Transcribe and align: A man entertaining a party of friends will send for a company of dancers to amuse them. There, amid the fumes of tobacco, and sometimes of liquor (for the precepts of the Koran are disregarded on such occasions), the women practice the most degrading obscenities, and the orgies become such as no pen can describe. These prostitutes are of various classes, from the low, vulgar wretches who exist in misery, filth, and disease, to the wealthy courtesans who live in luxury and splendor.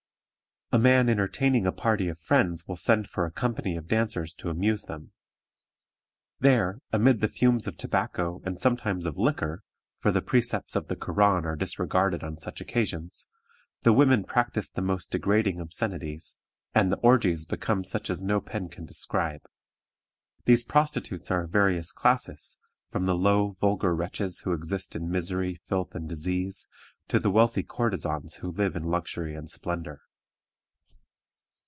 A 0.73 0.79
man 0.79 1.09
entertaining 1.09 1.65
a 1.67 1.73
party 1.73 2.07
of 2.07 2.17
friends 2.17 2.65
will 2.65 2.77
send 2.77 3.09
for 3.09 3.25
a 3.25 3.31
company 3.31 3.75
of 3.75 3.89
dancers 3.89 4.33
to 4.35 4.49
amuse 4.49 4.83
them. 4.83 5.11
There, 6.39 6.79
amid 6.93 7.19
the 7.19 7.27
fumes 7.27 7.67
of 7.67 7.75
tobacco, 7.75 8.41
and 8.45 8.57
sometimes 8.57 9.05
of 9.05 9.17
liquor 9.17 9.63
(for 9.99 10.13
the 10.13 10.21
precepts 10.21 10.77
of 10.77 10.87
the 10.87 10.95
Koran 10.95 11.45
are 11.45 11.57
disregarded 11.57 12.23
on 12.23 12.37
such 12.37 12.61
occasions), 12.61 13.27
the 13.81 13.91
women 13.91 14.23
practice 14.23 14.69
the 14.69 14.81
most 14.81 15.11
degrading 15.11 15.59
obscenities, 15.59 16.37
and 16.73 16.89
the 16.89 16.95
orgies 16.99 17.43
become 17.43 17.83
such 17.83 18.09
as 18.09 18.23
no 18.23 18.39
pen 18.39 18.69
can 18.69 18.85
describe. 18.85 19.41
These 20.45 20.63
prostitutes 20.63 21.29
are 21.31 21.43
of 21.43 21.51
various 21.51 21.91
classes, 21.91 22.57
from 22.89 23.05
the 23.05 23.17
low, 23.17 23.57
vulgar 23.59 23.93
wretches 23.93 24.39
who 24.45 24.53
exist 24.53 24.95
in 24.95 25.11
misery, 25.11 25.59
filth, 25.67 25.95
and 25.95 26.07
disease, 26.07 26.69
to 27.09 27.19
the 27.19 27.29
wealthy 27.29 27.63
courtesans 27.63 28.35
who 28.35 28.47
live 28.49 28.77
in 28.77 28.83
luxury 28.83 29.35
and 29.35 29.49
splendor. 29.49 29.99